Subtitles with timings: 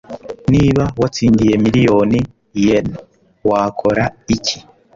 [0.51, 2.19] Niba watsindiye miliyoni
[2.65, 2.87] yen
[3.49, 4.03] wakora
[4.35, 4.57] iki